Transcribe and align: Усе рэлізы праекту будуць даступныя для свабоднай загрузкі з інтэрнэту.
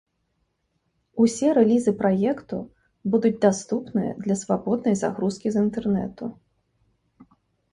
Усе 1.25 1.49
рэлізы 1.57 1.91
праекту 1.99 2.57
будуць 3.15 3.33
даступныя 3.45 4.11
для 4.25 4.35
свабоднай 4.41 4.95
загрузкі 5.03 5.47
з 5.57 5.63
інтэрнэту. 5.67 6.25